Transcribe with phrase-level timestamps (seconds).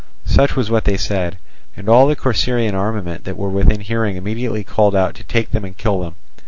[0.25, 1.37] Such was what they said,
[1.77, 5.63] and all the Corcyraean armament that were within hearing immediately called out to take them
[5.63, 6.15] and kill them.